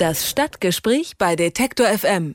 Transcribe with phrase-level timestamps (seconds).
[0.00, 2.34] Das Stadtgespräch bei Detektor FM.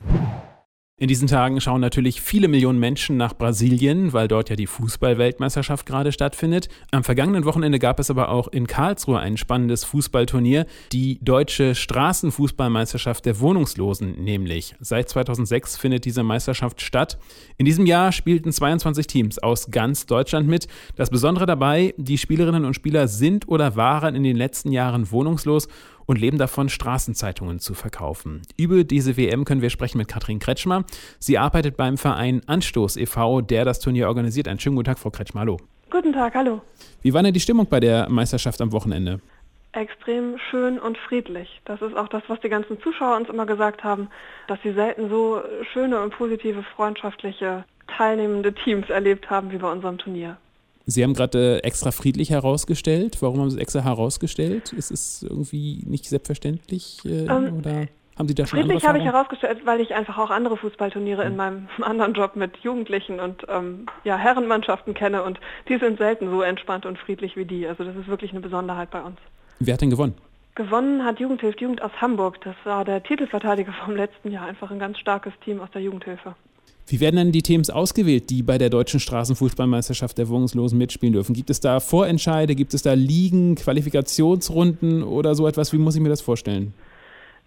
[0.98, 5.84] In diesen Tagen schauen natürlich viele Millionen Menschen nach Brasilien, weil dort ja die Fußball-Weltmeisterschaft
[5.84, 6.68] gerade stattfindet.
[6.92, 13.26] Am vergangenen Wochenende gab es aber auch in Karlsruhe ein spannendes Fußballturnier, die deutsche Straßenfußballmeisterschaft
[13.26, 14.74] der Wohnungslosen nämlich.
[14.80, 17.18] Seit 2006 findet diese Meisterschaft statt.
[17.58, 20.68] In diesem Jahr spielten 22 Teams aus ganz Deutschland mit.
[20.94, 25.68] Das Besondere dabei, die Spielerinnen und Spieler sind oder waren in den letzten Jahren wohnungslos
[26.06, 28.42] und leben davon, Straßenzeitungen zu verkaufen.
[28.56, 30.84] Über diese WM können wir sprechen mit Katrin Kretschmer.
[31.18, 34.48] Sie arbeitet beim Verein Anstoß e.V., der das Turnier organisiert.
[34.48, 35.40] Einen schönen guten Tag, Frau Kretschmer.
[35.40, 35.58] Hallo.
[35.90, 36.62] Guten Tag, hallo.
[37.02, 39.20] Wie war denn die Stimmung bei der Meisterschaft am Wochenende?
[39.72, 41.60] Extrem schön und friedlich.
[41.64, 44.08] Das ist auch das, was die ganzen Zuschauer uns immer gesagt haben,
[44.48, 45.42] dass sie selten so
[45.72, 47.64] schöne und positive, freundschaftliche,
[47.96, 50.38] teilnehmende Teams erlebt haben wie bei unserem Turnier.
[50.88, 53.18] Sie haben gerade äh, extra friedlich herausgestellt.
[53.20, 54.72] Warum haben Sie es extra herausgestellt?
[54.72, 59.04] Ist es irgendwie nicht selbstverständlich äh, ähm, oder haben Sie da schon Friedlich habe ich
[59.04, 63.86] herausgestellt, weil ich einfach auch andere Fußballturniere in meinem anderen Job mit Jugendlichen und ähm,
[64.04, 67.66] ja, Herrenmannschaften kenne und die sind selten so entspannt und friedlich wie die.
[67.66, 69.18] Also das ist wirklich eine Besonderheit bei uns.
[69.58, 70.14] Wer hat denn gewonnen?
[70.54, 72.40] Gewonnen hat Jugendhilfe Jugend aus Hamburg.
[72.42, 74.46] Das war der Titelverteidiger vom letzten Jahr.
[74.46, 76.34] Einfach ein ganz starkes Team aus der Jugendhilfe.
[76.88, 81.34] Wie werden denn die Teams ausgewählt, die bei der deutschen Straßenfußballmeisterschaft der Wohnungslosen mitspielen dürfen?
[81.34, 85.72] Gibt es da Vorentscheide, gibt es da Ligen, Qualifikationsrunden oder so etwas?
[85.72, 86.74] Wie muss ich mir das vorstellen?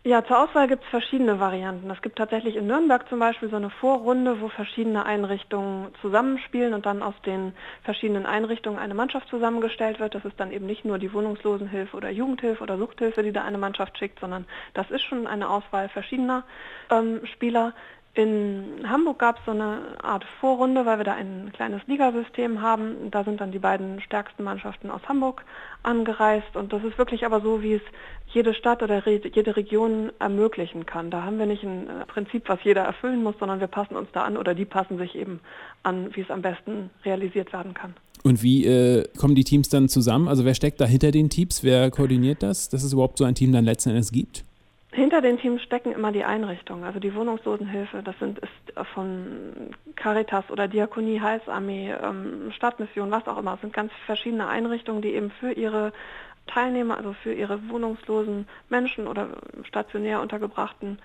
[0.05, 1.89] Ja, zur Auswahl gibt es verschiedene Varianten.
[1.91, 6.85] Es gibt tatsächlich in Nürnberg zum Beispiel so eine Vorrunde, wo verschiedene Einrichtungen zusammenspielen und
[6.85, 7.51] dann aus den
[7.83, 10.15] verschiedenen Einrichtungen eine Mannschaft zusammengestellt wird.
[10.15, 13.57] Das ist dann eben nicht nur die Wohnungslosenhilfe oder Jugendhilfe oder Suchthilfe, die da eine
[13.57, 16.43] Mannschaft schickt, sondern das ist schon eine Auswahl verschiedener
[16.89, 17.73] ähm, Spieler.
[18.19, 23.11] In Hamburg gab es so eine Art Vorrunde, weil wir da ein kleines Ligasystem haben.
[23.11, 25.45] Da sind dann die beiden stärksten Mannschaften aus Hamburg
[25.83, 27.81] angereist und das ist wirklich aber so, wie es
[28.33, 31.11] jede Stadt oder jede Region ermöglichen kann.
[31.11, 34.09] Da haben wir nicht ein äh, Prinzip, was jeder erfüllen muss, sondern wir passen uns
[34.11, 35.39] da an oder die passen sich eben
[35.83, 37.93] an, wie es am besten realisiert werden kann.
[38.23, 40.27] Und wie äh, kommen die Teams dann zusammen?
[40.27, 41.63] Also wer steckt da hinter den Teams?
[41.63, 44.43] Wer koordiniert das, dass es überhaupt so ein Team dann letzten Endes gibt?
[44.91, 50.49] Hinter den Teams stecken immer die Einrichtungen, also die Wohnungslosenhilfe, das sind ist von Caritas
[50.49, 53.53] oder Diakonie, Heilsarmee, ähm, Stadtmission, was auch immer.
[53.53, 55.93] Es sind ganz verschiedene Einrichtungen, die eben für ihre
[56.47, 59.27] Teilnehmer, also für ihre wohnungslosen Menschen oder
[59.63, 60.97] stationär untergebrachten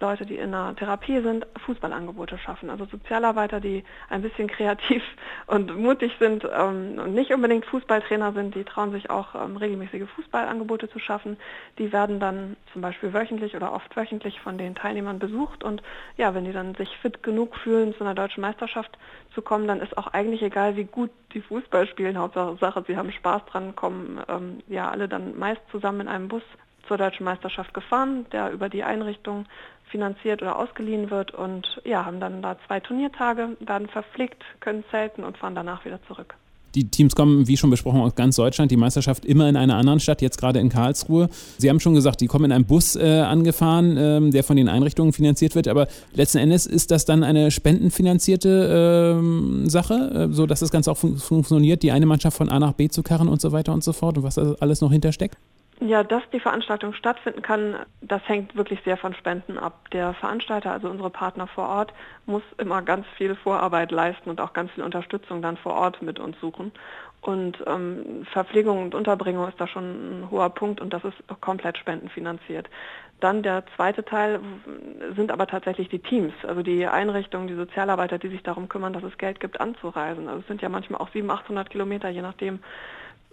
[0.00, 2.70] Leute, die in einer Therapie sind, Fußballangebote schaffen.
[2.70, 5.02] Also Sozialarbeiter, die ein bisschen kreativ
[5.46, 10.08] und mutig sind ähm, und nicht unbedingt Fußballtrainer sind, die trauen sich auch ähm, regelmäßige
[10.16, 11.36] Fußballangebote zu schaffen.
[11.78, 15.82] Die werden dann zum Beispiel wöchentlich oder oft wöchentlich von den Teilnehmern besucht und
[16.16, 18.98] ja, wenn die dann sich fit genug fühlen, zu einer deutschen Meisterschaft
[19.34, 22.18] zu kommen, dann ist auch eigentlich egal, wie gut die Fußball spielen.
[22.18, 26.42] Hauptsache, sie haben Spaß dran, kommen ähm, ja alle dann meist zusammen in einem Bus
[26.90, 29.46] zur deutschen Meisterschaft gefahren, der über die Einrichtung
[29.90, 35.22] finanziert oder ausgeliehen wird und ja, haben dann da zwei Turniertage, werden verpflegt, können zelten
[35.22, 36.34] und fahren danach wieder zurück.
[36.74, 38.72] Die Teams kommen, wie schon besprochen, aus ganz Deutschland.
[38.72, 41.28] Die Meisterschaft immer in einer anderen Stadt, jetzt gerade in Karlsruhe.
[41.58, 44.68] Sie haben schon gesagt, die kommen in einem Bus äh, angefahren, ähm, der von den
[44.68, 45.68] Einrichtungen finanziert wird.
[45.68, 50.90] Aber letzten Endes ist das dann eine spendenfinanzierte ähm, Sache, äh, so dass das Ganze
[50.90, 53.72] auch fun funktioniert, die eine Mannschaft von A nach B zu karren und so weiter
[53.72, 55.36] und so fort und was da alles noch hintersteckt?
[55.82, 59.88] Ja, dass die Veranstaltung stattfinden kann, das hängt wirklich sehr von Spenden ab.
[59.92, 61.94] Der Veranstalter, also unsere Partner vor Ort,
[62.26, 66.18] muss immer ganz viel Vorarbeit leisten und auch ganz viel Unterstützung dann vor Ort mit
[66.18, 66.72] uns suchen.
[67.22, 71.78] Und ähm, Verpflegung und Unterbringung ist da schon ein hoher Punkt und das ist komplett
[71.78, 72.68] spendenfinanziert.
[73.20, 74.40] Dann der zweite Teil
[75.16, 79.02] sind aber tatsächlich die Teams, also die Einrichtungen, die Sozialarbeiter, die sich darum kümmern, dass
[79.02, 80.28] es Geld gibt, anzureisen.
[80.28, 82.60] Also es sind ja manchmal auch 700, 800 Kilometer, je nachdem,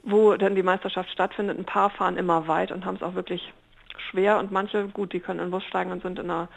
[0.03, 1.57] wo dann die Meisterschaft stattfindet.
[1.57, 3.53] Ein paar fahren immer weit und haben es auch wirklich
[4.09, 6.47] schwer und manche, gut, die können in den Bus steigen und sind in einer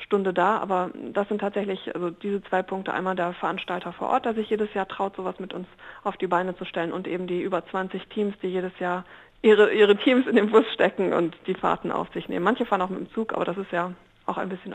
[0.00, 2.92] Stunde da, aber das sind tatsächlich also diese zwei Punkte.
[2.92, 5.66] Einmal der Veranstalter vor Ort, der sich jedes Jahr traut, sowas mit uns
[6.04, 9.04] auf die Beine zu stellen und eben die über 20 Teams, die jedes Jahr
[9.42, 12.44] ihre, ihre Teams in den Bus stecken und die Fahrten auf sich nehmen.
[12.44, 13.92] Manche fahren auch mit dem Zug, aber das ist ja
[14.26, 14.74] auch ein bisschen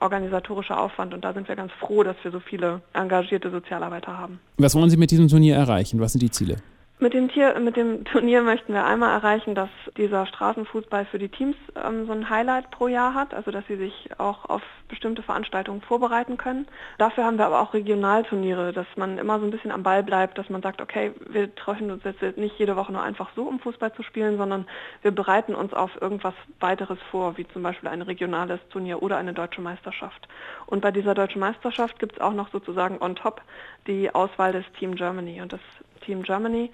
[0.00, 4.40] organisatorischer Aufwand und da sind wir ganz froh, dass wir so viele engagierte Sozialarbeiter haben.
[4.56, 6.00] Was wollen Sie mit diesem Turnier erreichen?
[6.00, 6.56] Was sind die Ziele?
[7.04, 9.68] Mit dem, Tier, mit dem Turnier möchten wir einmal erreichen, dass
[9.98, 13.76] dieser Straßenfußball für die Teams ähm, so ein Highlight pro Jahr hat, also dass sie
[13.76, 16.66] sich auch auf bestimmte Veranstaltungen vorbereiten können.
[16.96, 20.38] Dafür haben wir aber auch Regionalturniere, dass man immer so ein bisschen am Ball bleibt,
[20.38, 23.60] dass man sagt, okay, wir treffen uns jetzt nicht jede Woche nur einfach so, um
[23.60, 24.66] Fußball zu spielen, sondern
[25.02, 29.34] wir bereiten uns auf irgendwas weiteres vor, wie zum Beispiel ein regionales Turnier oder eine
[29.34, 30.26] deutsche Meisterschaft.
[30.64, 33.42] Und bei dieser deutschen Meisterschaft gibt es auch noch sozusagen on top
[33.86, 35.42] die Auswahl des Team Germany.
[35.42, 35.60] Und das
[36.04, 36.70] Team Germany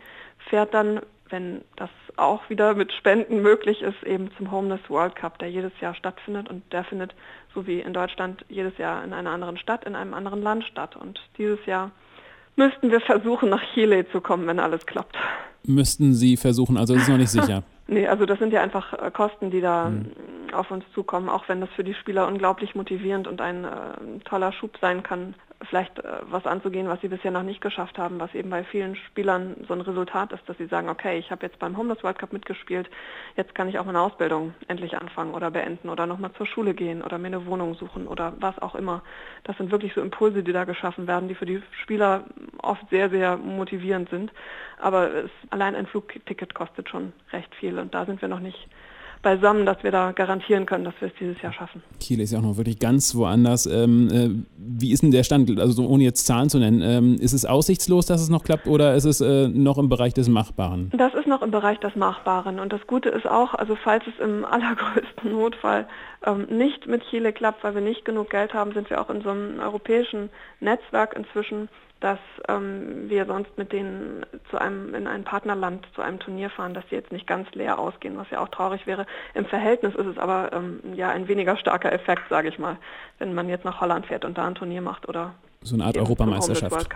[0.49, 1.01] fährt dann
[1.31, 5.73] wenn das auch wieder mit Spenden möglich ist, eben zum Homeless World Cup, der jedes
[5.81, 7.15] Jahr stattfindet und der findet,
[7.55, 10.97] so wie in Deutschland, jedes Jahr in einer anderen Stadt, in einem anderen Land statt.
[10.97, 11.91] Und dieses Jahr
[12.57, 15.17] müssten wir versuchen, nach Chile zu kommen, wenn alles klappt.
[15.65, 17.63] Müssten Sie versuchen, also ist noch nicht sicher.
[17.87, 20.11] nee, also das sind ja einfach äh, Kosten, die da hm.
[20.53, 23.69] auf uns zukommen, auch wenn das für die Spieler unglaublich motivierend und ein äh,
[24.25, 25.35] toller Schub sein kann,
[25.71, 28.97] vielleicht äh, was anzugehen, was sie bisher noch nicht geschafft haben, was eben bei vielen
[28.97, 32.19] Spielern so ein Resultat ist, dass sie sagen, okay, ich habe jetzt beim Homeless World
[32.19, 32.91] Cup mitgespielt,
[33.37, 37.03] jetzt kann ich auch meine Ausbildung endlich anfangen oder beenden oder nochmal zur Schule gehen
[37.03, 39.03] oder mir eine Wohnung suchen oder was auch immer.
[39.45, 42.25] Das sind wirklich so Impulse, die da geschaffen werden, die für die Spieler
[42.59, 44.33] oft sehr, sehr motivierend sind.
[44.79, 48.69] Aber es, allein ein Flugticket kostet schon recht viel und da sind wir noch nicht
[49.23, 51.83] beisammen, dass wir da garantieren können, dass wir es dieses Jahr schaffen.
[52.01, 53.67] Kiel ist ja auch noch wirklich ganz woanders.
[53.67, 55.59] Ähm, äh, wie ist denn der Stand?
[55.61, 58.67] Also so, ohne jetzt Zahlen zu nennen, ähm, ist es aussichtslos, dass es noch klappt
[58.67, 60.91] oder ist es äh, noch im Bereich des Machbaren?
[60.97, 64.25] Das ist noch im Bereich des Machbaren und das Gute ist auch, also falls es
[64.25, 65.87] im allergrößten Notfall
[66.25, 69.23] ähm, nicht mit Chile klappt, weil wir nicht genug Geld haben, sind wir auch in
[69.23, 70.31] so einem europäischen
[70.61, 71.69] Netzwerk inzwischen
[72.01, 72.19] dass
[72.49, 76.85] ähm, wir sonst mit denen zu einem in ein Partnerland zu einem Turnier fahren, dass
[76.89, 79.07] sie jetzt nicht ganz leer ausgehen, was ja auch traurig wäre.
[79.35, 82.79] Im Verhältnis ist es aber ähm, ja ein weniger starker Effekt, sage ich mal,
[83.19, 85.99] wenn man jetzt nach Holland fährt und da ein Turnier macht oder so eine Art
[85.99, 86.89] Europameisterschaft.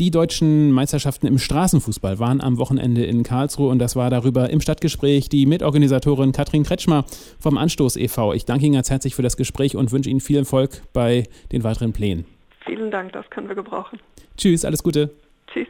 [0.00, 4.60] Die deutschen Meisterschaften im Straßenfußball waren am Wochenende in Karlsruhe und das war darüber im
[4.60, 7.04] Stadtgespräch die Mitorganisatorin Katrin Kretschmer
[7.40, 8.32] vom Anstoß e.V.
[8.32, 11.64] Ich danke Ihnen ganz herzlich für das Gespräch und wünsche Ihnen viel Erfolg bei den
[11.64, 12.26] weiteren Plänen.
[12.68, 13.98] Vielen Dank, das können wir gebrauchen.
[14.36, 15.10] Tschüss, alles Gute.
[15.46, 15.68] Tschüss.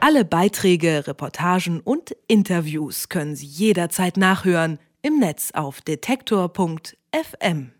[0.00, 7.72] Alle Beiträge, Reportagen und Interviews können Sie jederzeit nachhören im Netz auf detektor.fm.